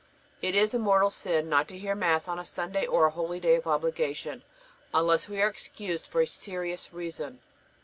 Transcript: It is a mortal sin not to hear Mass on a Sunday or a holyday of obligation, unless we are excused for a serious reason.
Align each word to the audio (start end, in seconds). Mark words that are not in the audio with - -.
It 0.41 0.55
is 0.55 0.73
a 0.73 0.79
mortal 0.79 1.11
sin 1.11 1.47
not 1.47 1.67
to 1.67 1.77
hear 1.77 1.93
Mass 1.93 2.27
on 2.27 2.39
a 2.39 2.43
Sunday 2.43 2.87
or 2.87 3.05
a 3.05 3.11
holyday 3.11 3.53
of 3.57 3.67
obligation, 3.67 4.41
unless 4.95 5.29
we 5.29 5.39
are 5.43 5.47
excused 5.47 6.07
for 6.07 6.21
a 6.21 6.25
serious 6.25 6.91
reason. 6.91 7.39